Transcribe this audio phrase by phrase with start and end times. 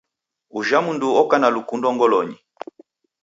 [0.57, 2.37] Ojha mdu oka na lukundo ngolonyi.